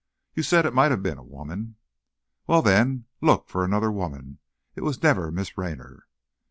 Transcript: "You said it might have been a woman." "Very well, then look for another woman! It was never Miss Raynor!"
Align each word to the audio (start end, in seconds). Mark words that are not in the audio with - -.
"You 0.33 0.41
said 0.41 0.65
it 0.65 0.73
might 0.73 0.89
have 0.89 1.03
been 1.03 1.19
a 1.19 1.23
woman." 1.23 1.75
"Very 2.47 2.47
well, 2.47 2.61
then 2.63 3.05
look 3.21 3.47
for 3.49 3.63
another 3.63 3.91
woman! 3.91 4.39
It 4.75 4.81
was 4.81 5.03
never 5.03 5.29
Miss 5.31 5.59
Raynor!" 5.59 6.07